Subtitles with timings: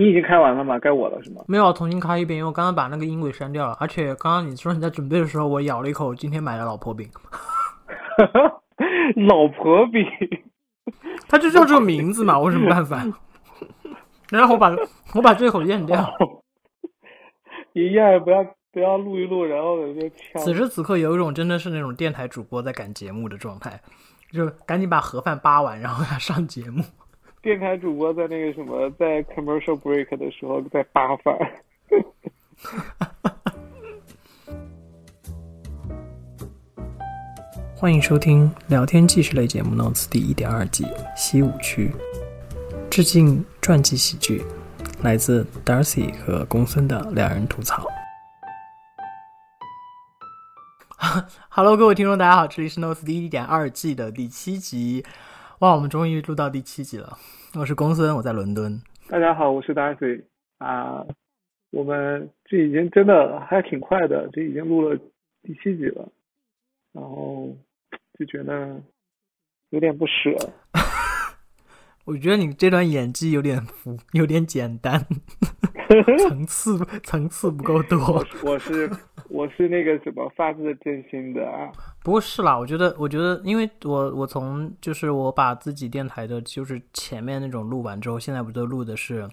[0.00, 0.78] 你已经开完了吗？
[0.78, 1.44] 该我了是吗？
[1.46, 3.76] 没有，重新开一遍，因为我刚刚把那个音轨删掉了。
[3.78, 7.06] 而且刚刚你说你在准备的时候，我咬了一口今天买的老婆饼。
[9.28, 10.02] 老婆饼，
[11.28, 13.04] 它就叫这个名字嘛，我有什么办法？
[14.30, 14.74] 然后我把
[15.14, 16.10] 我把这口咽掉。
[17.74, 18.42] 一样不要
[18.72, 20.40] 不要录一录，然后就呛。
[20.42, 23.78] 此时此刻有一种真的是那种电台主播在赶节目的状态，
[24.32, 26.82] 就赶紧把盒饭扒完，然后要上节目。
[27.42, 31.34] 电台主播在那个什么，在 commercial break 的时候在扒饭。
[37.74, 41.90] 欢迎收听聊天纪实类节目《Notes》第一点二季西五区，
[42.90, 44.44] 致敬传记喜剧，
[45.02, 47.86] 来自 Darcy 和公孙的两人吐槽。
[51.48, 55.02] Hello，各位听众，大家好，这里是《Notes》第一点二季的第七集。
[55.60, 57.18] 哇，我们终于录到第七集了。
[57.54, 58.80] 我是公孙，我在伦敦。
[59.08, 60.24] 大家好，我是 Darcy
[60.56, 61.04] 啊。
[61.70, 64.98] 我们这已经真的还挺快的，这已经录了
[65.42, 66.08] 第七集了，
[66.92, 67.54] 然后。
[68.18, 68.78] 就觉得
[69.70, 70.30] 有点不舍。
[72.04, 75.06] 我觉得你这段演技有点浮，有点简单，
[76.28, 78.24] 层次层次不够多。
[78.44, 78.90] 我是
[79.28, 81.70] 我是那个什么发自真心的啊。
[82.02, 89.28] 不过是啦，我觉得我觉得，因为我我从就是我把自己电台的，就是前面那种录完之后，现在不都录的是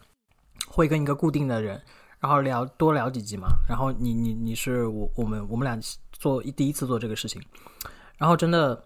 [0.68, 1.82] 会跟一个固定的人，
[2.20, 3.48] 然后聊多聊几集嘛。
[3.70, 5.80] 然后你你你是我我们我们俩
[6.12, 7.42] 做第一次做这个事情。
[8.18, 8.84] 然后真的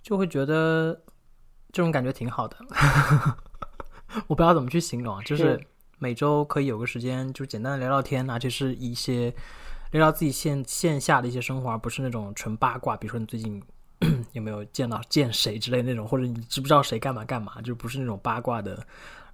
[0.00, 1.02] 就会觉得
[1.72, 2.56] 这种感觉挺好的，
[4.28, 5.60] 我不知道怎么去形容，就是
[6.02, 9.32] 每周可以有个时间，就简单的聊聊天，而且是一些
[9.92, 12.96] 聊聊自己线线下的一些生活，而不是那种纯八卦。
[12.96, 13.62] 比如说你最近
[14.32, 18.84] 有没有见到见谁之类那种，或者你知不知道谁干嘛干嘛，就不是那种八卦的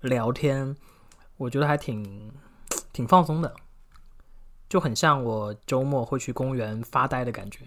[0.03, 0.77] 聊天。
[1.39, 2.31] 我觉得还挺
[2.93, 3.55] 挺放松的，
[4.69, 7.61] 就很像我周末会去公园发呆的感觉。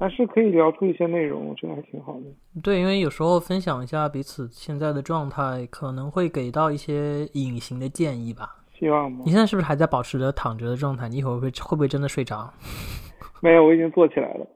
[0.00, 2.60] 还是可以聊出一些内容，我觉得还挺好的。
[2.62, 8.56] 对，因为有时候分享一下彼此现在的状态，可能会给到一些隐形的建议吧。
[8.78, 9.22] 希望吗？
[9.26, 11.06] 你现在是不是还在保持着躺着的状态？
[11.06, 12.50] 你一会儿会会不会真的睡着？
[13.42, 14.46] 没有，我已经坐起来了。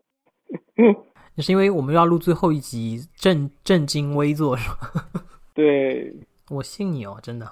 [1.34, 5.04] 你 是因为我们要录最后一集，正正襟危坐是吧？
[5.52, 6.10] 对，
[6.48, 7.46] 我信你哦，真的。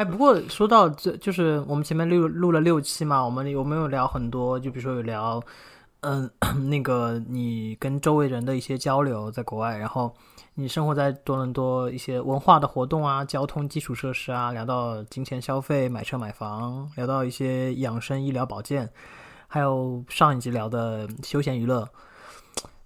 [0.00, 4.58] 哎，不过说到这，就是我们前面录录了六期嘛，我们有没有聊很多？
[4.58, 5.38] 就比如说有聊，
[6.00, 6.30] 嗯，
[6.70, 10.10] 那个你跟周围人的一些交流，在国外，然后
[10.54, 18.88] 你生活在多伦多一些文化的活动啊，交通基础设施啊，聊到金钱消费、买车买房，聊到一些养生、医疗保健，
[19.48, 21.86] 还有上一集聊的休闲娱乐。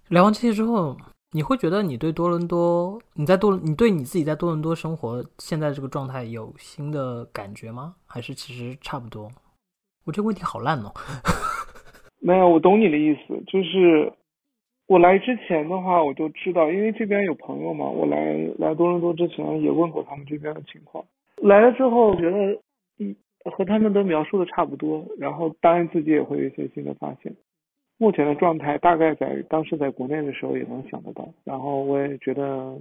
[0.09, 0.97] 聊完这些之后。
[1.35, 7.93] 你会觉得你对多伦多，你在多，你对你自己在多伦多生活现在这个状态有新的感觉吗？
[8.07, 9.29] 还是其实差不多？
[10.05, 10.93] 我这个问题好烂哦。
[12.23, 14.13] 没有，我懂你的意思，就是
[14.87, 18.17] 我来之前的话，我就知道，因为这边有朋友嘛，我来
[18.57, 21.03] 来多伦多之前也问过他们这边的情况。
[21.41, 22.37] 来了之后，觉得
[22.99, 23.13] 嗯
[23.51, 27.35] 和他们都描述的差不多，然后当然自己也会有一些新的发现。
[27.97, 32.77] 目前的状态大概在当时在国内的时候也能想得到，然后我也觉得，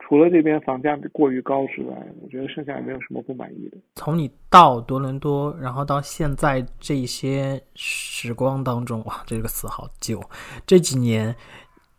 [0.00, 3.78] 除了这边房价过于高之外，我觉得剩下也没有什么不满意的。
[3.94, 10.20] 从你到多伦多，然后到现在这些时光当中，哇，这个词好久。
[10.66, 11.36] 这几年，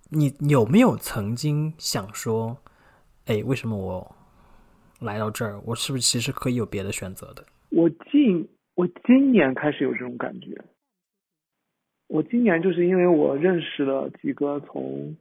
[0.09, 2.57] 你有没有曾经想说，
[3.28, 4.16] 哎，为什么我
[5.00, 7.45] 来到这儿，我是不是其实可以有别的选择的？
[7.69, 8.45] 我近
[8.75, 10.47] 我今年开始有这种感觉。
[12.11, 15.16] 我今年就是因为我认识了几个从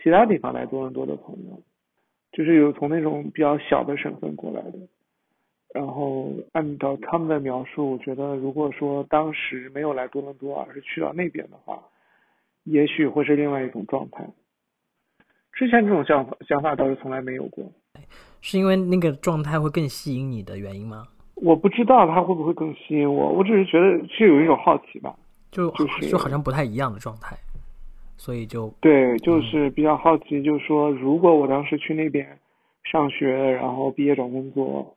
[0.00, 1.60] 其他地方来多伦多的朋友，
[2.30, 4.78] 就是有从那种比较小的省份过来的，
[5.74, 11.82] 然后按照他们的描述，我觉得如果说当时没有来多伦多，而是去到那边的话，
[12.62, 14.24] 也许会是另外一种状态。
[15.52, 17.64] 之前这种想法想法倒是从来没有过，
[18.40, 21.08] 是因为那个状态会更吸引你的原因吗？
[21.34, 25.16] 我不知道他会不会更吸引我，我只是觉得是有一种好奇吧。
[25.50, 27.36] 就就是就好像不太一样的状态，
[28.18, 32.38] 所以就对，就是比较好奇，就是说，如果我当时去那边
[32.84, 34.94] 上学，然后毕业找工作，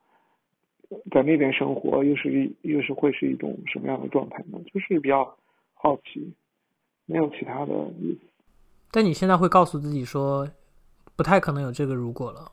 [1.12, 4.60] 在那边生活，又是一又是会是一种什么样的状态呢？
[4.74, 5.24] 就是比较
[5.76, 6.34] 好奇，
[7.06, 8.28] 没有其他的意思。
[8.92, 10.50] 但你现在会告诉自己说，
[11.16, 12.52] 不太可能有这个如果了，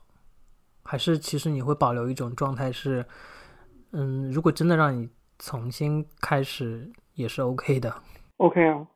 [0.83, 3.05] 还是其实你会保留一种状态是，
[3.91, 5.09] 嗯，如果真的让你
[5.39, 6.89] 重新开始。
[7.17, 7.93] 也是 OK 的
[8.37, 8.87] ，OK 啊，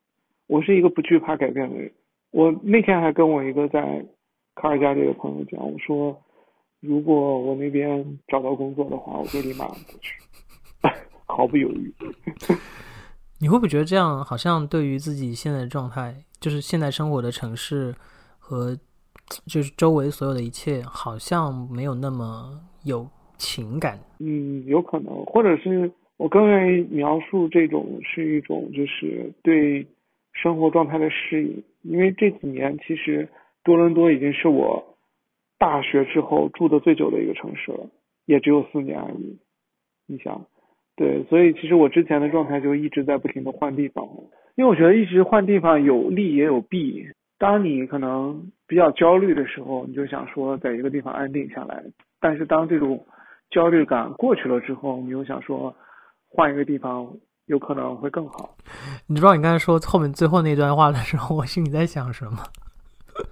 [0.47, 1.91] 我是一个不惧怕改变的人。
[2.29, 3.81] 我那天还跟我一个在
[4.56, 6.15] 卡尔加里的朋友讲，我说
[6.79, 10.15] 如果我那边找到工作的话，我就立马过去，
[11.25, 11.94] 毫不犹豫。
[13.41, 17.95] 你会不会觉得这样好像对于自己现在的状态，就是现在生活的城市
[18.38, 18.77] 和
[19.47, 24.00] 就是周围所有的一切，好像没有那么有情感？
[24.19, 25.91] 嗯，有可能，或者是
[26.21, 29.88] 我更愿意描述这种是一种就是对
[30.33, 33.27] 生活状态的适应，因为这几年其实
[33.63, 34.95] 多伦多已经是我
[35.57, 37.89] 大学之后住的最久的一个城市了，
[38.27, 39.39] 也只有四年而已。
[40.06, 40.45] 你想？
[40.95, 44.07] 对，所以其实我之前的状态就一直在不停的换地方，
[44.53, 47.03] 因为我觉得一直换地方有利也有弊。
[47.39, 51.81] 当你可能比较焦虑的时候，你就想说在一个地方安定下来；
[52.19, 53.03] 但是当这种
[53.50, 55.75] 焦虑感过去了之后，你又想说
[56.33, 57.07] 换一个地方
[57.45, 58.56] 有可能会更好。
[59.07, 62.44] 你知道你刚才说后面最后那段话的时候，我心里在想什么？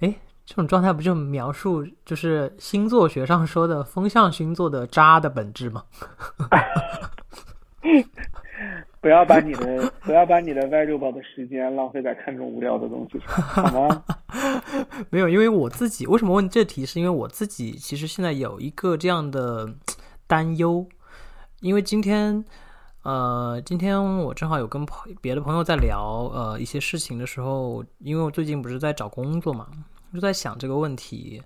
[0.00, 0.14] 哎。
[0.46, 5.84] 这种状态不就描述就是星座学上说的风象星座的渣的本质吗？
[9.00, 14.02] 不要把你的不要把你的 valuable 的时间浪费在看这种无聊的东西上，好吗？
[15.08, 19.72] 没有，因为我自己为什么问这题，是因为我自己其实现在有一个这样的
[20.30, 20.86] 担忧，
[21.60, 22.44] 因为今天
[23.02, 29.66] 呃，今天我正好有跟朋别的朋友在聊呃一些事情的时候，因为我最近不是在找工作嘛。
[30.14, 31.42] 就在想这个问题，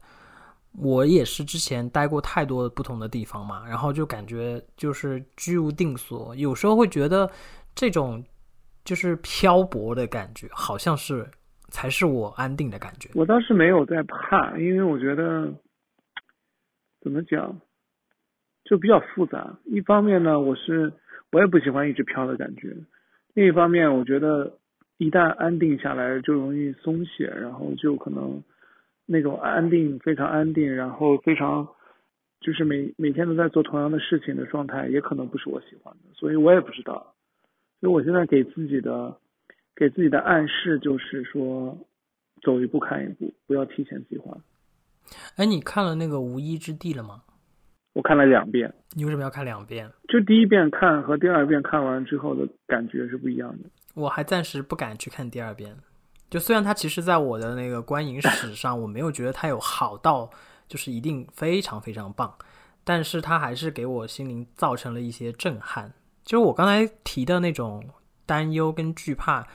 [0.73, 7.31] 我也是之前待过太多不同的地方嘛，然后就感觉就是居无定所，有时候会觉得
[7.75, 8.23] 这种
[8.85, 11.27] 就是漂泊的感觉，好像是
[11.69, 13.09] 才是我安定的感觉。
[13.15, 15.51] 我倒是没有在怕，因为我觉得
[17.01, 17.55] 怎么讲，
[18.65, 19.59] 就比较复杂。
[19.65, 20.93] 一方面呢，我是
[21.31, 22.71] 我也不喜欢一直飘的感觉；
[23.35, 24.59] 另一方面，我觉得
[24.99, 28.43] 一旦安定下来，就容易松懈，然后就可能。
[29.07, 31.69] 那种安定，非常安定，然后非常
[32.41, 37.15] 就是每每天都在做同样的事情的状态，也可能不是我喜欢的，所以我也不知道。
[37.81, 39.15] 所以我现在给自己的
[39.77, 41.77] 给自己的暗示就是说，
[42.41, 44.39] 走一步看一步，不要提前计划。
[45.37, 47.25] 哎，你看了那个《无依之地》了吗？
[47.95, 48.73] 我看了两遍。
[48.93, 49.91] 你为什么要看两遍？
[50.09, 53.71] 就第一遍看和第二遍看完之后的感觉是不一样的。
[53.95, 55.75] 我还暂时不敢去看第二遍。
[56.29, 60.29] 就虽然它其实，在我的那个观影史上，我没有觉得它有好到
[60.67, 62.35] 就是一定非常非常棒，
[62.83, 65.93] 但是它还是给我心灵造成了一些震撼。
[66.25, 67.89] 就是我刚才提的那种
[68.27, 69.47] 担忧跟惧怕，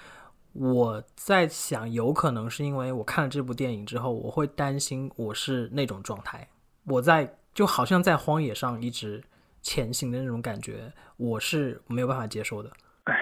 [0.54, 6.48] 我在想，有可能是因为我看了这部电影之后，我会担心我是那种状态，
[6.86, 9.22] 我在就好像在荒野上一直
[9.62, 12.70] 前行的那种感觉，我是没有办法接受的。
[13.04, 13.16] 哎，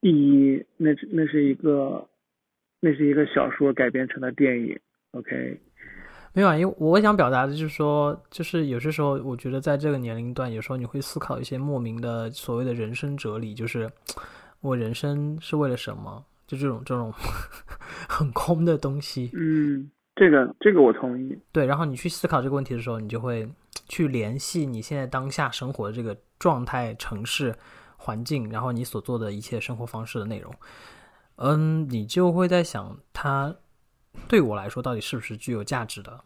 [0.00, 2.06] 第一，那那是一个。
[2.82, 4.74] 那是一个小说改编成的电影
[5.10, 5.60] ，OK，
[6.32, 13.92] 没有啊，因为我想表达的就是说，就是有些时候，我觉得在这个年龄段，有时候你会思考一些莫名的所谓的人生哲理，就是
[14.62, 16.24] 我人生是为了什么？
[16.46, 17.12] 就这种这种
[18.08, 19.30] 很空的东西。
[19.34, 21.38] 嗯，这个这个我同意。
[21.52, 23.46] 对，然后你去思考这个问题的时候，你就会
[23.88, 27.56] 去联系你现在当下生活的这个状态、城市
[27.96, 30.54] 环境，然后你所做的一切生活方式的内容。
[31.36, 33.56] 嗯，你就会在想，它
[34.28, 36.22] 对我来说到底是不是具有价值的？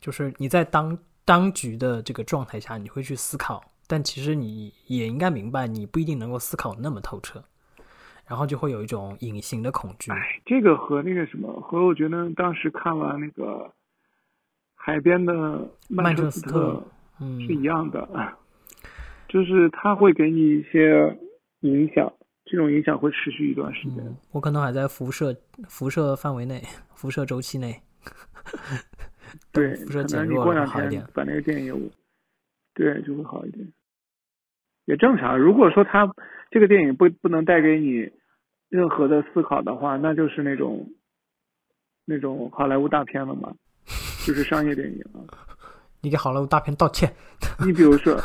[0.00, 7.42] 就是你在当当局的这个状态下，你会去思考，但其实你也应该明白，你不一定能够思考那么透彻，
[8.26, 10.10] 然后就会有一种隐形的恐惧。
[10.10, 13.70] 哎，这个和那个什么，和我觉得当时看完那个
[14.88, 16.82] 海边的曼彻斯特，
[17.20, 18.08] 嗯，是一样的，
[19.28, 21.14] 就是它会给你一些
[21.60, 22.10] 影响。
[22.46, 24.02] 这种影响会持续一段时间。
[24.32, 25.36] 我可能还在辐射
[25.68, 26.62] 辐射范围内，
[26.96, 27.78] 辐射周期内。
[29.52, 31.90] 对，辐射减弱好一点，把那个电影，
[32.72, 33.70] 对，就会好一点。
[34.86, 35.38] 也正常。
[35.38, 36.10] 如果说他
[36.50, 38.10] 这个电影不不能带给你
[38.70, 40.90] 任何的思考的话，那就是那种
[42.06, 43.52] 那种好莱坞大片了嘛，
[44.26, 45.20] 就是商业电影啊。
[46.00, 47.12] 你给好莱坞大片道歉。
[47.64, 48.16] 你比如说。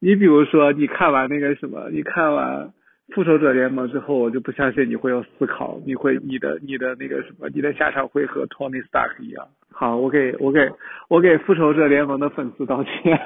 [0.00, 2.66] 你比如说，你看完那个什么，你看完
[3.14, 9.46] 《复仇者联盟》之后，我就不相信你会有思考，你会你的你的那个什么，你的下场会和 Tony Stark 一样。
[9.72, 10.70] 好，我给我给
[11.08, 13.18] 我给《复仇者联盟》的粉丝道歉。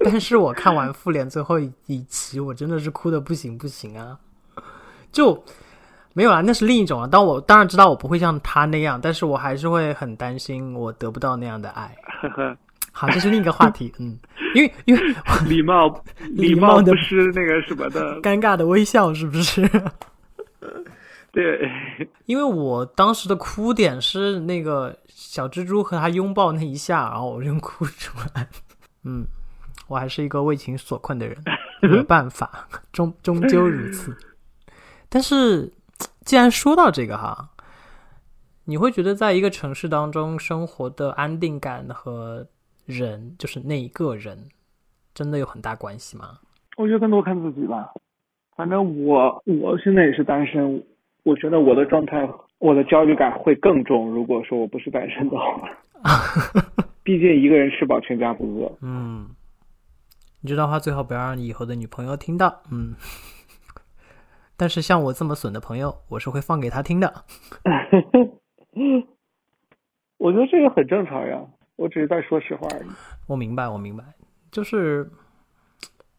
[0.00, 4.18] 但是我看完《复联》最后一期，我真的是哭的不行不行啊！
[5.10, 5.44] 就
[6.14, 7.06] 没有啊，那是另一种啊。
[7.06, 11.94] 当我当然知道我不会像他那样，但是我还是会很担心我得不到那样的爱。
[12.92, 13.92] 好，这是另一个话题。
[13.98, 14.18] 嗯，
[14.54, 15.02] 因为因为
[15.48, 16.02] 礼貌
[16.36, 19.66] 礼貌不失那个什么的尴尬的微笑，是不是？
[21.32, 21.66] 对，
[22.26, 28.46] 因为我当时的哭点是那个小蜘蛛和他拥抱那一下，然后我就哭出来。
[29.04, 29.24] 嗯，
[29.88, 31.34] 我还是一个为情所困的人，
[31.80, 34.14] 没有办法，终终究如此。
[35.08, 35.72] 但是，
[36.24, 37.50] 既然说到这个哈，
[38.64, 42.46] 你会觉得在一个城市当中生活的安定感和
[42.86, 44.48] 人，就是那一个人，
[45.14, 46.38] 真的有很大关系吗？
[46.76, 47.92] 我觉得更多看自己吧。
[48.56, 50.84] 反正我我现在也是单身。
[51.24, 52.28] 我觉得我的状态，
[52.58, 54.10] 我的焦虑感会更重。
[54.10, 55.70] 如果说我不是单身的话，
[57.04, 58.72] 毕竟一个人吃饱全家不饿。
[58.80, 59.28] 嗯，
[60.40, 62.62] 你这段话最好不要让你以后的女朋友听到。
[62.72, 62.96] 嗯，
[64.62, 67.12] 但是像我这么损的朋友，我是会放给他听的。
[70.18, 72.88] 我觉得这个很正常呀，我只是在说实话而已。
[73.26, 74.04] 我明白，我明白，
[74.52, 75.10] 就是。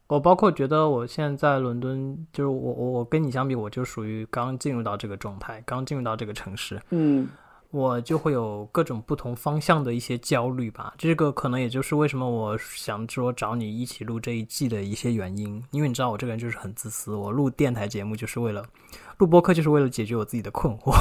[0.08, 7.28] 我包括觉得我现在在伦敦，就是我我我跟你相比，我就属于刚进入到这个状态，刚进入到这个城市，嗯，
[7.74, 10.94] 我就会有各种不同方向的一些焦虑吧。
[10.96, 18.64] 这个可能也就是为什么我想说找你一起录这一季的一些原因，因为你知道我这个人就是很自私，我录电台节目就是为了
[19.18, 20.94] 录播客，就是为了解决我自己的困惑。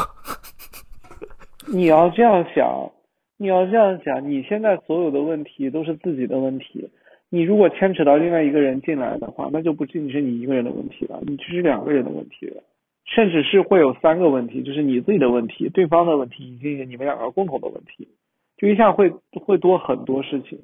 [1.71, 2.91] 你要这样想，
[3.37, 6.91] 你要这样想，你现在所有的问题都是自己的问题。
[7.29, 12.63] 你如果牵扯到另外一个人进来的话，那就不仅仅是你一个人的问题了，你这是两个人的问题了，
[13.05, 18.09] 甚至是会有三个问题，就是你自己的问题、对方的问题以及你们两个共同的问题，
[18.57, 20.59] 就一下会会多很多事情。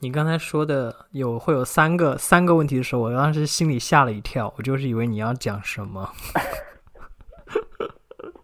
[0.00, 6.08] 你刚才说的有会有三个三个问题的时候，我当时心里吓了一跳，我就是以为你要讲什么。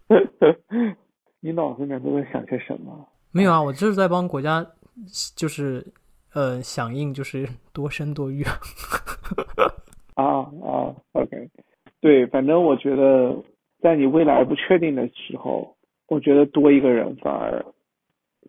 [1.41, 3.09] 你脑子里面都在想些什么？
[3.33, 4.67] 没有啊，我就是在帮国家，
[5.37, 5.87] 就是。
[6.35, 11.51] 呃，响应就是多生多育啊啊，OK，
[12.03, 13.35] 对，反正我觉得
[13.81, 15.77] 在你未来不确定的时候，
[16.09, 17.65] 我觉得多一个人反而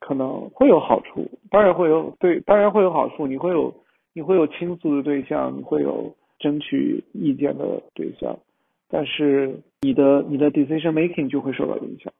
[0.02, 3.74] 可能会有好处，当然会有对，当然会有好处，你会有
[4.14, 8.38] 你会有倾诉的对象，你会有争取意见的对象，
[8.90, 12.12] 但是你的你的 decision making 就会受到影响，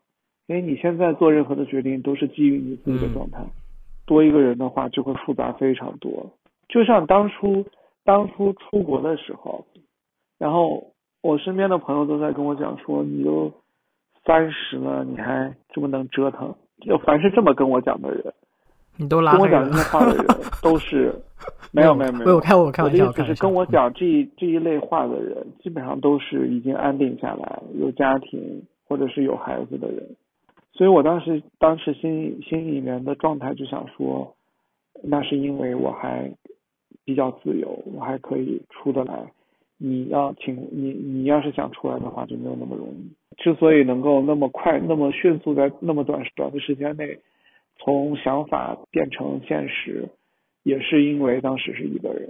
[0.46, 3.40] 因为你现在做任何的决定都是基于你自己的状态。
[4.06, 6.32] 多一个人的话就会复杂非常多，
[6.70, 7.66] 就像当初
[8.04, 9.66] 当初出国的时候，
[10.38, 10.93] 然后
[11.24, 13.50] 我身边的朋友都在跟我讲说，你都
[14.26, 16.54] 三十了，你还这么能折腾。
[16.82, 18.34] 就凡是这么跟我讲的人，
[18.98, 20.26] 你都拉跟我讲这些话的人
[20.62, 21.16] 都是
[21.72, 30.06] 没有没有没有，我开我开玩笑，就是跟我讲这一这一类话的人，基本上都是已经安定下来，有家庭或者是有孩子的人。
[30.74, 34.36] 所以我当时当时心心里面的状态就想说，
[35.02, 36.30] 那是因为我还
[37.06, 39.32] 比较自由，我还可以出得来。
[39.86, 43.12] 你要请你你要是想出来的话，就没有那么容易。
[43.36, 47.20] 之所以能够那么快、那么迅速在那么短短的时间内
[47.84, 50.08] 从想法变成现实，
[50.64, 52.30] 也是因为当时是一个人。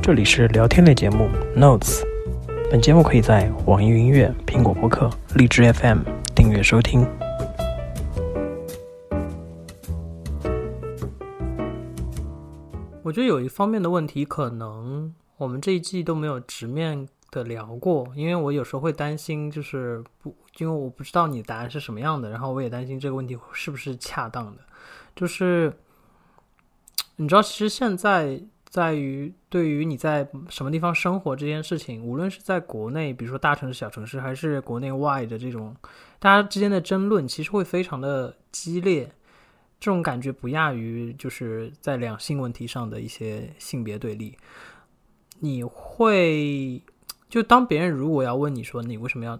[0.00, 2.04] 这里是聊天类节目 Notes。
[2.70, 5.98] 本节目可以在网易云音乐、苹果播客、荔枝 FM
[6.36, 7.04] 订阅收听。
[13.14, 24.62] 觉得有一方面的问题，可能我们这一季都没有直面的聊过，因为我有时候会担心，就是不，因为我不知道你的答案是什么样的，然后我也担心这个问题是不是恰当的。
[25.14, 25.72] 就是
[27.16, 28.42] 你知道，其实现在。
[28.74, 35.72] 在于对于你在什么地方生活这件事情，无论是在国内，比如说大城市、小城市，还是国内外的这种
[36.18, 39.08] 大家之间的争论，其实会非常的激烈。
[39.84, 44.34] 这种感觉不亚于就是在两性问题上的一些性别对立。
[45.40, 46.82] 你会
[47.28, 49.38] 就当别人如果要问你说你为什么要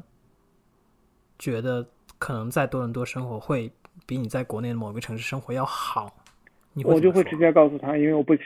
[1.39, 3.73] 觉得可能在多伦多生活会
[4.05, 6.15] 比你在国内的某个城市生活要好，
[6.75, 8.43] 你我就会直接告诉他，因为我不喜。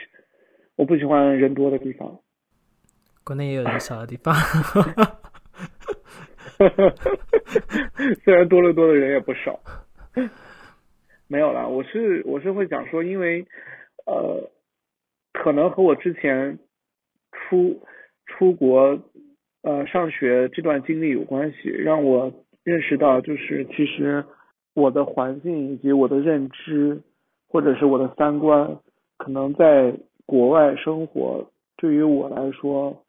[0.77, 2.17] 我不喜欢人多的地方。
[3.25, 4.33] 国内也有人少的地方。
[8.23, 9.59] 虽然多伦多的人也不少。
[11.29, 13.45] 没有啦，我是我是会讲说，因为
[14.05, 14.49] 呃，
[15.31, 16.59] 可能和我之前
[17.31, 17.79] 出
[18.25, 18.99] 出国
[19.61, 22.33] 呃上学这段经历有关系，让我
[22.65, 24.25] 认识到，就是其实
[24.73, 27.01] 我的环境以及我的认知，
[27.47, 28.77] 或者是我的三观，
[29.17, 29.95] 可能在。
[30.29, 33.03] 国外生活对于我来说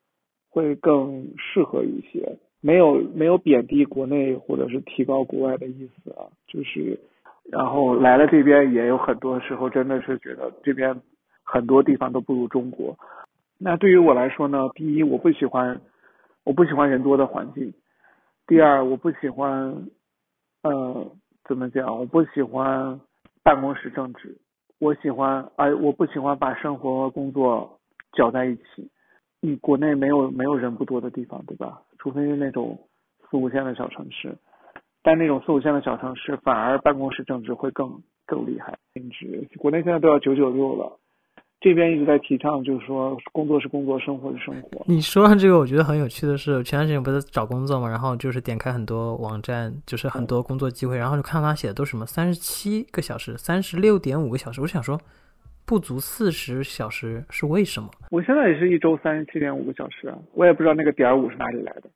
[0.48, 6.98] 会更适合一些，没有没有贬低国内或者是提高国外的意思啊，就是
[7.50, 11.00] 然后来了这边也有很多时候真的是觉得这边
[11.42, 12.96] 很多地方都不如中国，
[13.58, 15.80] 那对于我来说呢，第一，我不喜欢，
[16.44, 17.72] 我不喜欢人多的环境；
[18.46, 19.88] 第二，我不喜欢，
[20.62, 21.10] 呃，
[21.44, 21.98] 怎么讲？
[21.98, 23.00] 我不喜欢
[23.42, 24.38] 办公室政治，
[24.78, 27.80] 我喜欢，哎，我不喜欢把生活和工作
[28.12, 28.88] 搅在一起。
[29.40, 31.82] 你国内没有没有人不多的地方，对吧？
[31.98, 32.78] 除非是那种
[33.28, 34.36] 四五线的小城市，
[35.02, 38.78] 但那种四五线的小城市反而办公室政治会更更厉害。
[38.94, 40.98] 政治国内现在都要九九六了。
[41.62, 44.82] 这边一直在提倡，就是说工作是工作，生活是生活。
[44.86, 54.98] 你说上这个，我觉得很有趣的是，前段时间不是找工作嘛，然后就是点开很多网站，就是很多工作机会，然后就看到他写的都是什么三十七个小时、三十六点五个小时，我想说
[55.66, 57.90] 不足四十小时是为什么？
[58.10, 61.90] 我现在也是一周三十七点五个小时啊，我也不知道那个点五是哪里来的。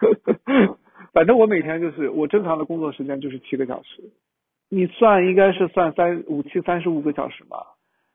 [1.12, 4.02] 反正我每天就是我正常的工作时间就是七个小时，
[4.68, 7.58] 你算应该是算三五七三十五个小时吧。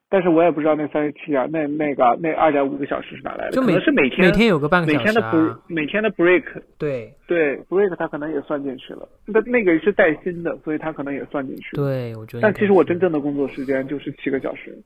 [0.10, 3.60] 但是我也不知道那三十七啊，那那个那二点五个小时是哪来的？
[3.60, 6.44] 可能是每天每天有个半个小时，每天的 break 每天的 break，
[6.78, 9.10] 对对 break 它可能也算进去了。
[9.26, 11.76] 那那个是带薪的，所以它可能也算进去。
[11.76, 12.42] 对，我觉得。
[12.42, 14.78] 但其实我真正的工作时间就是七个小时。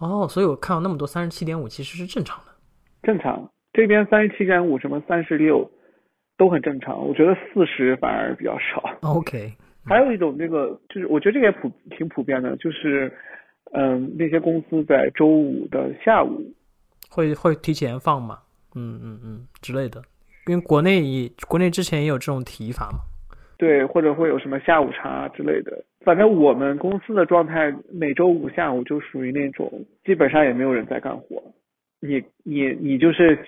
[0.00, 2.46] 哦，所以我看到那么多三十七点五其实是正常的。
[3.04, 5.70] 正常，这边三十七点五什么三十六
[6.40, 7.06] 都很正常。
[7.06, 8.82] 我觉得四十反而比较少。
[9.02, 9.52] OK。
[9.84, 13.12] 还有一种那个就是我觉得这个也普挺普遍的，就是。
[13.72, 16.42] 嗯，那些公司在周五的下午
[17.08, 18.40] 会会提前放嘛？
[18.74, 20.02] 嗯嗯嗯之类的，
[20.48, 22.98] 因为国内也国内之前也有这种提法嘛。
[23.58, 25.84] 对，或者会有什么下午茶之类的。
[26.04, 29.70] 反正我们公司的状态，每周五下午就属于那种
[30.04, 31.40] 基本上也没有人在干活，
[32.00, 33.38] 你你你就是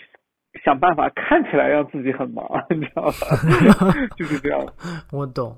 [0.64, 3.12] 想办法看起来让自己很忙， 你知道吧？
[4.16, 4.64] 就是这样。
[5.12, 5.56] 我懂。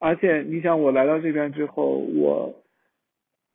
[0.00, 2.54] 而且你想，我来到这边之后，我。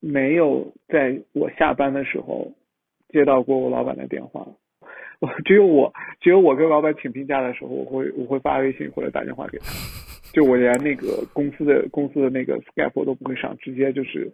[0.01, 2.51] 没有在我下班的时候
[3.09, 4.45] 接到过我老板的电话，
[5.19, 5.91] 我只有我
[6.21, 9.65] 只有我跟老板请病假的时候，我会我会发微信或者打电话给他，
[10.31, 14.31] 就我连那个公司的公司的那个 Skype 都不会上，直接就是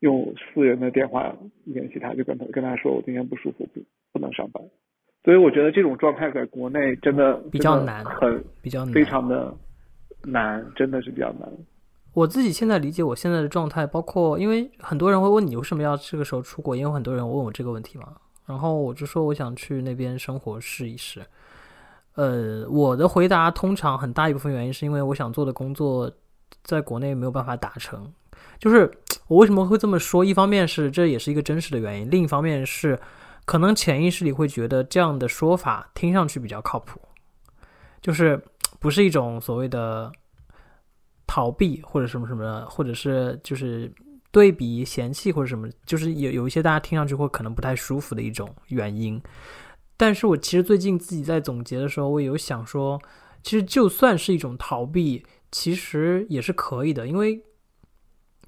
[0.00, 3.80] 用私人的电话联系他，就跟他跟他说我今天不舒服不
[4.12, 4.60] 不能上班，
[5.24, 9.52] 所以我觉得这种状态在国内真的比较难，很比较非常的
[10.22, 11.48] 难，真的是比较难。
[12.12, 18.12] 我自己现在理解我现在的状态，包括因为很多人会问你为什么要这个时候出国，因为很多人问我这个问题嘛。
[18.46, 21.22] 然后我就说我想去那边生活试一试。
[22.14, 26.12] 呃，我的回答通常很大一部分原因是因为我想做的工作
[26.62, 28.12] 在国内没有办法达成。
[28.58, 28.88] 就是
[29.26, 30.22] 我为什么会这么说？
[30.24, 32.96] 一方面是这也是一个真实的原因，另一方面是
[33.44, 37.00] 可能潜意识里会觉得这样的说法听上去比较靠谱，
[38.00, 38.42] 就是
[38.78, 40.12] 不是一种所谓的。
[41.26, 43.90] 逃避或者什么什么的，或者是就是
[44.30, 49.20] 对比嫌弃或者什么，就是有有一些大家听上去会可能不太舒服的一种原因。
[49.96, 53.00] 但是我其实最近自己在总结的时候，我有想说，
[53.42, 57.42] 其实就算是一种逃避，其实也是可以的，因为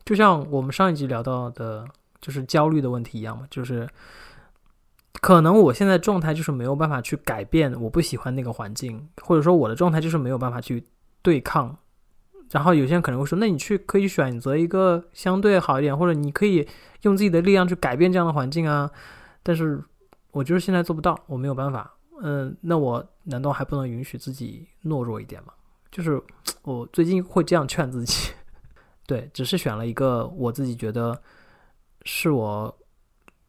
[0.04, 1.88] 就像我们上一集聊到的，
[2.20, 3.88] 就是焦虑的问题一样嘛，就是
[5.20, 10.85] 可能我现在状态就是没有办法去改变，我不喜欢那个环境，或者说我的状态就是没有办法去
[11.22, 11.76] 对抗。
[12.50, 16.66] 然后有些人可能会说，那你去可以选择一个相对好一点，或者你可以
[17.02, 18.88] 用自己的力量去改变这样的环境啊。
[19.42, 19.83] 但是
[20.31, 21.92] 我就是现在做不到，我没有办法。
[22.22, 25.52] 嗯，那我难道还不能允许自己懦弱一点吗？
[25.90, 26.22] 就是
[26.62, 28.33] 我最近会这样劝自己，
[29.09, 31.20] 对，只是选了一个我自己觉得
[32.05, 32.79] 是我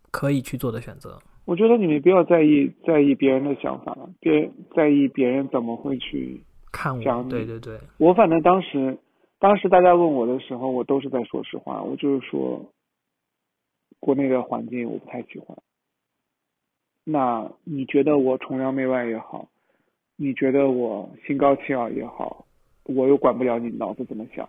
[0.09, 1.19] 可以去做的选择。
[1.47, 6.41] 我觉得你们不要在意在意别人的想法，别在意别人怎么会去。
[6.73, 8.97] 看我，对对对，我反正当时，
[9.39, 12.73] 当时大家问我的时候，我都是在说实话，我就是说，
[14.01, 15.57] 国内的环境我不太喜欢。
[17.05, 19.47] 那你觉得我崇洋媚外也好，
[20.17, 22.45] 你觉得我心高气傲也好，
[22.83, 24.47] 我又管不了你脑子怎么想，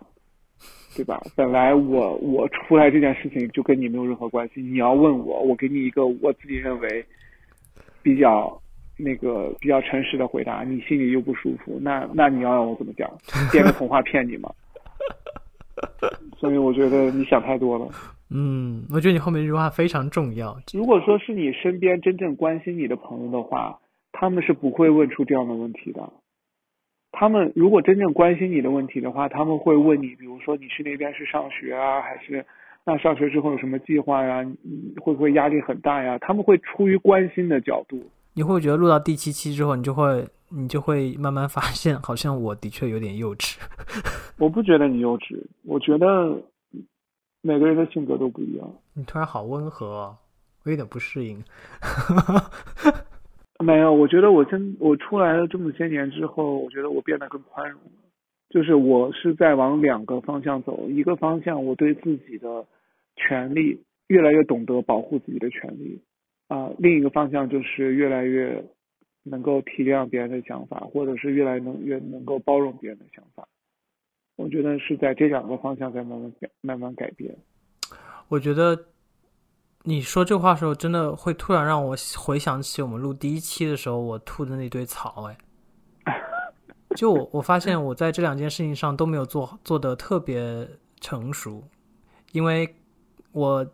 [0.95, 1.21] 对吧？
[1.35, 7.05] 本来我我出来这件事情就跟你没有任何关系，你要问我，我给你一个我自己认为
[8.01, 8.61] 比较。
[9.01, 13.09] 那个比较诚实的回答，你心里又不舒服，那那你要让我怎么讲？
[13.49, 14.51] 编个童话骗你吗？
[16.37, 17.87] 所以我觉得你想太多了。
[18.29, 20.53] 嗯，我觉得你后面这句话非常重要。
[20.73, 23.79] 如果说是你身边真正关心你的朋友的话，
[24.11, 26.11] 他们是不会问出这样的问题的。
[27.19, 32.45] 他们如果真正关心你的问题的话，他们会问你，比如说你去那边是上学啊，还是
[32.85, 34.41] 那上学之后有什么计划呀？
[35.01, 36.17] 会不会压力很大呀？
[36.19, 38.01] 他们会出于关心的角度。
[38.35, 43.57] 你会觉得录到第七期之后，你就会你就会慢慢发现，好像我的确有点幼稚。
[44.39, 46.41] 我不觉得你幼稚，我觉得
[47.41, 48.65] 每个人的性格都不一样。
[48.93, 50.17] 你突然好温和，哦，
[50.63, 51.43] 我有点不适应。
[53.69, 57.91] 没有，我觉得我真我出来了这么些年之后，我觉得我变得更宽容了。
[58.49, 62.65] 就是我是在往两个方向走，一个方向我对自己的
[63.15, 66.01] 权利越来越懂得保护自己的权利
[66.47, 68.65] 啊，另一个方向就是越来越
[69.23, 73.47] 能够体谅别人的想法，或者是越来能越能够包容别人的想法。
[74.35, 77.35] 我觉得是在这两个方向在慢慢改慢慢改变。
[78.29, 78.85] 我觉得。
[79.83, 85.29] 你说这话的时候，真的会突然让我回想起我们录第一期的时候，我吐的那堆槽。
[85.29, 85.37] 哎，
[86.95, 91.63] 就我我发现我在这两件事情上都没有做做的特别成熟，
[92.33, 92.75] 因为
[93.31, 93.65] 我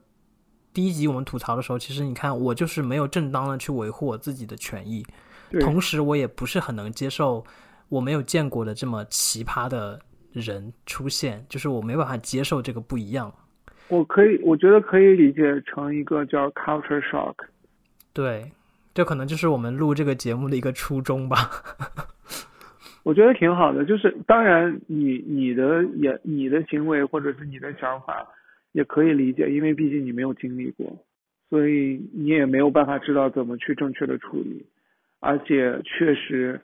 [0.72, 5.04] 第一集我们吐槽的时候，其实你看我就是没有正当的去维护我自己的权益，
[5.60, 7.44] 同时我也不是很能接受
[7.89, 10.00] 我没有见过的这么奇葩的
[10.32, 13.34] 人出现，就是我没办法接受这个不一样。
[13.88, 17.36] 我可以，我觉得可以理解成一个叫 culture shock。
[18.13, 18.52] 对，
[18.93, 21.38] 这可能就是我们录这个节目的一个初衷吧。
[23.04, 28.28] 我觉得挺好的，就是当然你你的也你的行为或者是你的想法
[28.71, 30.98] 也可以理解，因为毕竟你没有经历过，
[31.52, 34.65] 所以你也没有办法知道怎么去正确的处理。
[35.19, 36.60] 而且确实，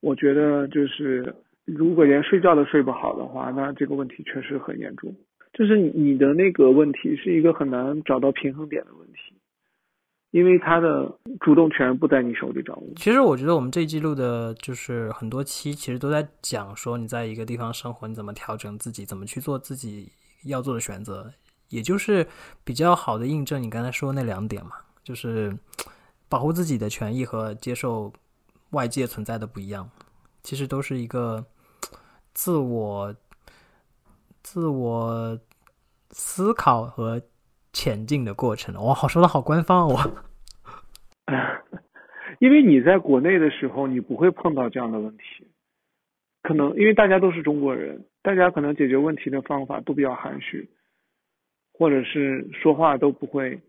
[0.00, 1.32] 我觉得就是
[1.64, 5.14] 如果连睡觉都睡不好的话，那这个问题确实很严重。
[5.56, 9.32] 就是你的那个问题是一个很难找到平衡点的问题，
[10.32, 12.82] 因为他的主动权不在你手里掌握。
[12.96, 20.10] 其实我觉得我们这一季录的就是很多期，其实都在讲说你在一个地方生活，你怎么调整自己，怎么去做自己
[20.46, 21.32] 要做的选择，
[21.68, 22.26] 也就是
[22.64, 24.72] 比较好的印证你刚才说那两点嘛，
[25.04, 25.56] 就是
[26.28, 28.12] 保护自己的权益和接受
[28.70, 29.88] 外界存在的不一样，
[30.42, 31.46] 其实都是一个
[32.32, 33.14] 自我。
[34.54, 35.36] 自我
[36.10, 37.20] 思考和
[37.72, 39.98] 前进的过程，哇，好说的好官方哦。
[42.38, 45.48] 因为你在国内的时候，你不会碰到这样的问题，
[46.44, 50.70] 可能因为大家都是中国人，大家可能解决问题的方法都比较含蓄，
[51.72, 53.60] 或者是说话都不会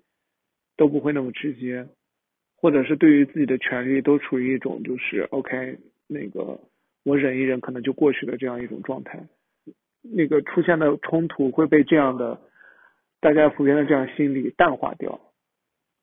[0.78, 1.88] 都不会那么直接，
[2.58, 6.60] 或者是对于自己的权利都处于一种就是 OK，那个
[7.04, 9.19] 我忍一忍可能就过去的这样一种状态。
[10.13, 12.39] 那个出现的冲突会被这样的
[13.20, 15.20] 大家普遍的这样心理淡化掉，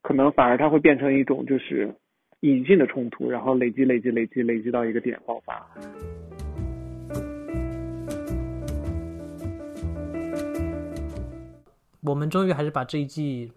[0.03, 1.95] 可能反而它会变成一种就是
[2.41, 5.67] 隐性的冲突，然后累积累积累积累积到一个点爆发。
[12.05, 13.53] 我们终于还是把这一季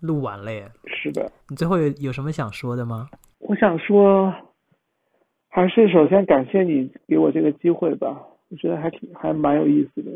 [0.00, 0.70] 录完了耶！
[0.86, 3.08] 是的，你最后有有什么想说的吗？
[3.40, 4.32] 我想说，
[5.48, 8.27] 还是首先感谢你给我这个机会吧。
[8.50, 10.10] 我觉得还挺还蛮有意思的，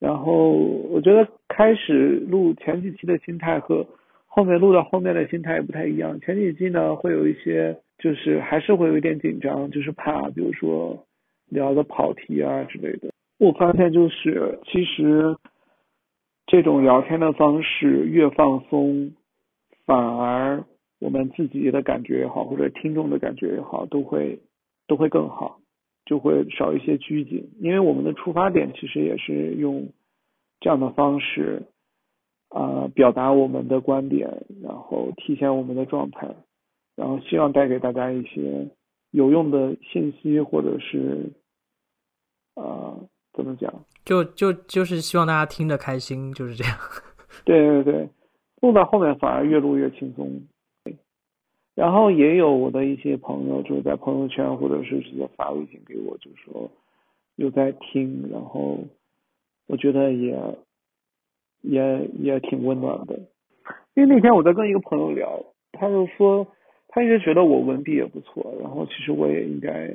[0.00, 0.52] 然后
[0.90, 3.86] 我觉得开始录前几期的心态和
[4.26, 6.20] 后面录到后面的心态也不太一样。
[6.20, 11.06] 前几期呢会有一些就是还是会有一点紧张，就是怕比如说
[11.48, 13.10] 聊的跑题啊之类的。
[13.38, 15.36] 我发现就是其实
[16.46, 19.12] 这种聊天的方式越放松，
[19.84, 20.64] 反而
[20.98, 24.40] 我们自己的感觉也好，或者听众的感觉也好，都会
[24.86, 25.60] 都会更好。
[26.06, 29.88] 就会少一些拘谨，因为我们的出发点其实也是用
[30.60, 31.64] 这样的方式
[32.48, 36.34] 啊表达我们的观点，然后体现我们的状态，
[36.94, 38.68] 然后希望带给大家一些
[39.10, 41.32] 有用的信息，或者是
[42.54, 42.96] 啊
[43.32, 43.84] 怎么讲？
[44.04, 46.72] 就就就是希望大家听得开心，就是这样。
[47.44, 48.08] 对对对，
[48.62, 50.40] 录到后面反而越录越轻松。
[51.76, 56.70] 然后也有我的一些朋友，就是在朋友圈或者是直接发微信给我，就说
[57.34, 58.78] 有在听，然后
[59.66, 60.58] 我觉得也
[61.60, 63.20] 也也挺温暖的。
[63.92, 66.46] 因为那天我在跟一个朋友聊，他就说
[66.88, 69.94] 他一直觉得我文笔也不错，然后其实我也应该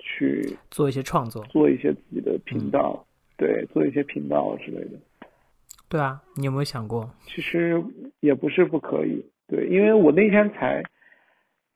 [0.00, 4.98] 去做一些创作，做一些自己的频道，对，做一些频道之类的。
[5.88, 7.08] 对啊，你有没有想过？
[7.24, 7.80] 其实
[8.18, 9.24] 也不是不可以。
[9.52, 10.82] 对，因为我那天才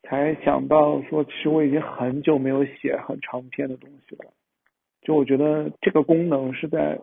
[0.04, 4.32] 才想到说，其实我已经很久没有写很长篇的东西了。
[5.02, 6.98] 就我觉得这个功能是在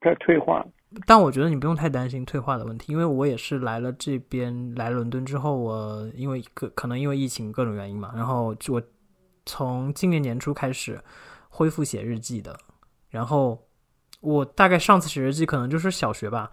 [0.00, 0.64] 在退化。
[1.04, 8.80] 但我觉得你不用太担心退化的问题，因为我也是来了这边来伦敦之后，我因为可可能因为疫情各种原因嘛，然后我
[9.46, 11.02] 从今年年初开始
[11.48, 12.56] 恢复写日记的。
[13.10, 13.66] 然后
[14.20, 16.52] 我大概上次写日记可能就是小学吧。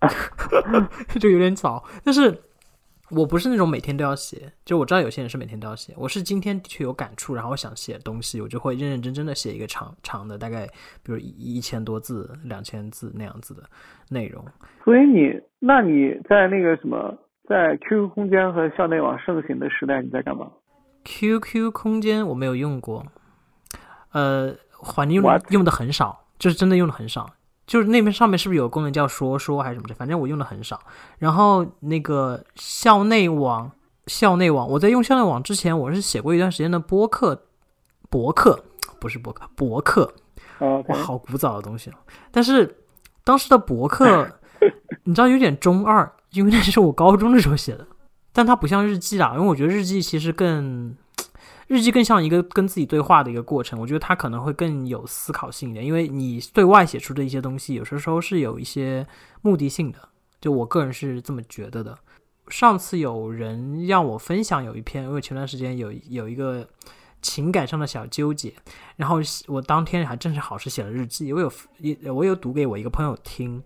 [1.20, 2.42] 就有点早，但是
[3.10, 10.66] 我不是那种每天都要写，就我知道有些人是每天都要写，我是今天的确有感触，然后我想写东西，我就会认认真真的写一个长长的，大概
[11.02, 13.62] 比如一一千多字、两千字那样子的
[14.08, 14.44] 内容。
[14.84, 17.16] 所以你，那你在那个什么，
[17.48, 20.50] 在 QQ 空间和校内网盛行的时代，你在干嘛
[21.04, 23.06] ？QQ 空间我没有用过，
[24.10, 25.40] 呃，环境用？
[25.50, 27.30] 用的很少，就是真的用的很少。
[27.66, 29.94] 就是那边上面是不是有个功能叫说说还是什么的？
[29.94, 30.80] 反正我用的很少。
[31.18, 33.70] 然后那个校内网，
[34.06, 37.42] 校内网，我在用校内网之前，我是写过一段时间的播客，
[38.08, 38.64] 博客
[39.00, 40.14] 不是博客，博客，
[40.60, 41.94] 哇，好古早的东西哦。
[42.30, 42.76] 但是
[43.24, 44.28] 当时的博客，
[45.04, 47.84] 你知道有点中二，因为那是我高中的时候写的，
[48.32, 50.96] 但它不像日记啦，因为我觉得日记其实更，
[51.66, 53.80] 日记更像一个跟自己对话的一个过程。
[53.80, 59.06] 我觉得它可能会更有思考性一点，因为你对外写出的一些东西，有时候是有一些
[59.42, 59.98] 目的性的。
[60.40, 61.98] 就我个人是这么觉得的。
[62.48, 66.68] 上次有人让我分享有一篇，因为前段时间有有一个
[67.20, 68.54] 情感上的小纠结，
[68.94, 73.60] 然后我当天还正是好是写了日记，我有也我有读给我一个朋友听，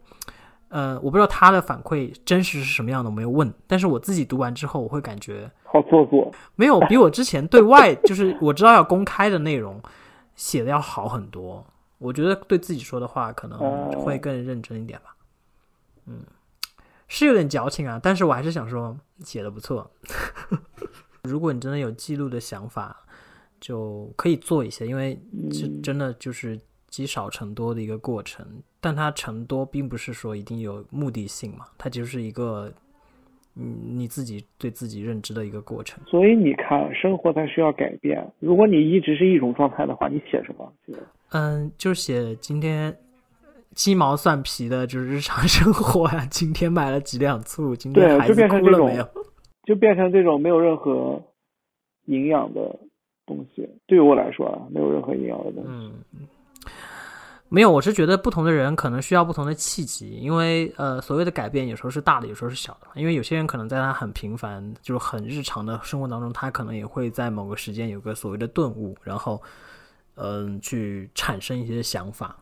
[0.70, 6.32] 呃，我不知道他的反馈真实是什么样的，我没有问，但是我自己读完之后，我会感觉好做作。
[6.54, 9.82] 没有比我之前对外就是我知道要公开的内容
[10.34, 11.66] 写的要好很多。
[11.98, 13.58] 我觉得对自己说的话可能
[14.00, 15.14] 会更认真一点吧。
[16.06, 16.24] 嗯，
[17.08, 19.90] 是有点矫情啊，但是我还是想说写的不错。
[21.24, 23.04] 如果你真的有记录的想法，
[23.60, 25.20] 就可以做一些，因为
[25.52, 26.58] 是真的就是
[26.90, 28.44] 积少成多的一个过程。
[28.80, 32.72] 但它成多并不是说一定有目的性嘛，它就是一个
[33.56, 36.02] 嗯你自己对自己认知的一个过程。
[36.06, 38.26] 所以你看，生活它需要改变。
[38.38, 40.72] 如果你一直是一种状态的话，你写什么？
[41.32, 42.96] 嗯，就写今天
[43.74, 49.08] 鸡毛蒜皮的，就是日常 生活呀、今天买了几两醋，今天对，孩子变成这种哭了没有？，
[49.64, 51.22] 就变成这种没有任何
[52.06, 52.78] 营养的
[53.26, 53.68] 东西。
[53.86, 55.68] 对于我来说啊，没有任何营养的东西。
[55.68, 55.92] 嗯，
[57.52, 62.86] 没有，我是觉得不同的人可能需要不同的契机，因为呃，所谓的改变有时候是大的，有时候是小的。
[62.94, 69.42] 因为有些人可能在他很平凡，就是很日常的生活当中，他可能也会在某个时间有个所谓的顿悟，然后
[70.14, 72.36] 嗯、去产生一些想法。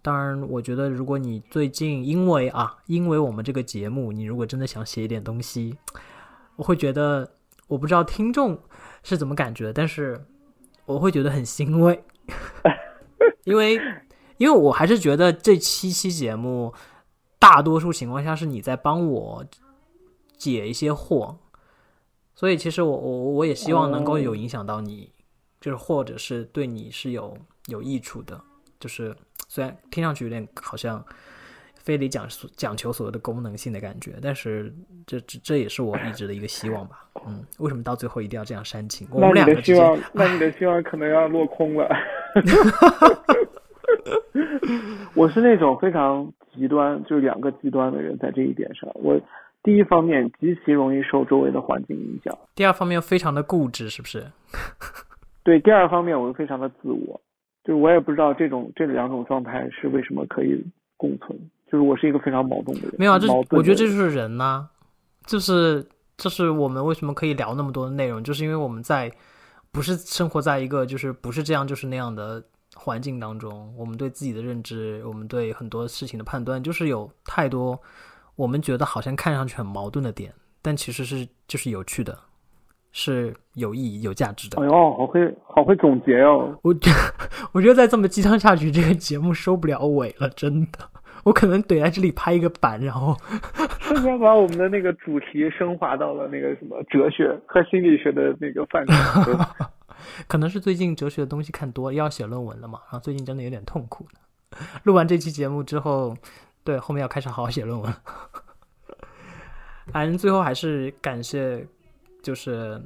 [0.00, 5.76] 当然，我觉得如果你最近因为啊，因为我们这个节目，你如果真的想写一点东西，
[6.56, 7.28] 我会觉得
[7.68, 8.58] 我不知道听众
[9.02, 10.24] 是怎么感觉，但是
[10.86, 12.02] 我会觉得很欣慰，
[13.44, 13.78] 因为
[14.38, 16.72] 因为我还是觉得这七期节目
[17.38, 19.44] 大多数情况下是你在帮我
[20.36, 21.36] 解一些惑，
[22.34, 25.10] 所以其实我我我也希望能够有影响到你，
[25.60, 28.40] 就是或者是对你是有有益处的，
[28.78, 29.16] 就是
[29.48, 31.02] 虽然听上去有点好像
[31.74, 34.74] 非得讲讲求所谓的功能性的感觉，但是
[35.06, 37.08] 这这这也是我一直的一个希望吧。
[37.26, 39.08] 嗯，为什么到最后一定要这样煽情？
[39.10, 41.88] 我们两个希望，那你的希望可能要落空了。
[45.14, 49.20] 我是那种非常极端，就是两个极端的人，在这一点上，我
[49.62, 54.24] 第一方面极其容易受周围的环境影响，第二方面非常的固执，是不是？
[55.42, 57.20] 对，第二方面我又非常的自我，
[57.64, 60.64] 就是我也不知道这种这两种状态是为什么可以
[60.96, 61.38] 共存，
[61.70, 62.94] 就是我是一个非常矛盾的人。
[62.98, 64.68] 没有啊，这我觉得这就是人呐、
[65.24, 69.12] 就是这是我们为什么可以聊那么多的内容，就是因为我们在
[69.70, 72.42] 不是生活在一个就是不是这样就是那样的
[72.86, 77.76] 环境当中，我们对自己的认知，我们对很多事情的判断，就是有太多
[78.36, 82.16] 我们觉得好像看上去很矛盾的点，但其实是就是有趣的，
[82.92, 84.66] 是有意义、有价值的哎。
[84.66, 86.56] 呦，好会好会总结哦。
[86.62, 86.72] 我
[87.50, 90.78] 我觉得再这么鸡汤下去，这个节目收不了尾了，真的。
[91.24, 93.16] 我可能得在这里拍一个板，然后
[93.82, 98.92] 瞬间把我们的那个主题升华到了那个什么哲学和心理学的那个范畴。
[100.26, 104.06] 可能是最近哲学的东西看多了，要写论文了嘛，然后最近真的有点痛苦。
[104.84, 106.16] 录完这期节目之后，
[106.64, 107.94] 对后面要开始好好写论文。
[109.92, 111.66] 反正最后还是感谢，
[112.22, 112.82] 就是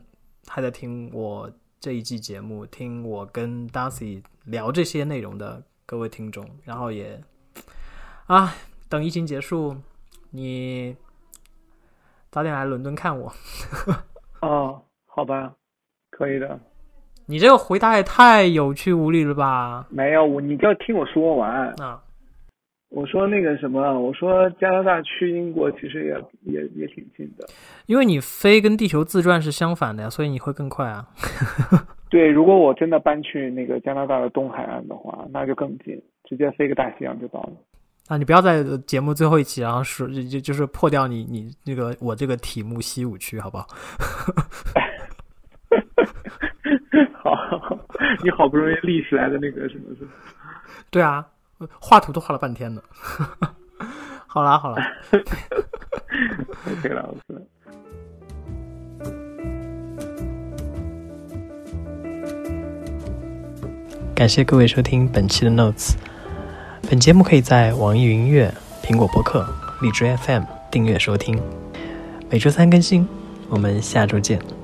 [0.48, 7.22] 还在听我这一季节目，听我跟 Darcy 聊这些内容的各位听众，然后也
[8.26, 8.54] 啊，
[8.88, 9.76] 等疫情结束，
[10.30, 10.96] 你
[12.30, 13.32] 早点来伦敦看我。
[14.42, 15.54] 哦，好吧，
[16.10, 16.60] 可以的。
[17.30, 19.86] 你这个回答也太有趣无力了吧？
[19.88, 21.68] 没有，我你就要听我说完。
[21.80, 22.02] 啊，
[22.88, 27.48] 我说那个什么，我说加拿大去英国其实也也也挺近的。
[27.86, 31.06] 因为你飞跟地球自转是相反的呀，所以你会更快啊。
[32.10, 35.96] 对，如果我真的搬去那个加拿大的东海岸的话，那就更近，
[36.28, 37.52] 直接飞个大西洋就到了。
[38.08, 43.68] 啊，你不要在节目最后一期，然后说就就是破掉你你那个我这个题目西五区，好不好？
[47.70, 47.78] 好，
[48.24, 50.10] 你好不容易立起来的那个什么什么？
[50.90, 51.24] 对啊，
[51.80, 52.82] 画图都画了半天呢。
[54.26, 54.92] 好啦好啦
[56.66, 57.42] ，OK 了 OK 了。
[64.14, 65.94] 感谢各位收听本期的 Notes。
[66.88, 68.52] 本节目可以在网易云音乐、
[68.82, 69.46] 苹果播客、
[69.80, 71.40] 荔枝 FM 订阅收听，
[72.30, 73.08] 每周三更新。
[73.48, 74.59] 我们下周见。